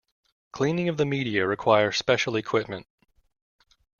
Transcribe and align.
Cleaning 0.51 0.89
of 0.89 0.97
the 0.97 1.05
media 1.05 1.45
requires 1.45 1.95
special 1.95 2.35
equipment. 2.35 2.87